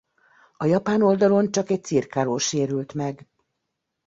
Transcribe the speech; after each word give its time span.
A 0.57 0.65
japán 0.65 1.01
oldalon 1.01 1.51
csak 1.51 1.69
egy 1.69 1.83
cirkáló 1.83 2.37
sérült 2.37 2.93
meg. 2.93 3.27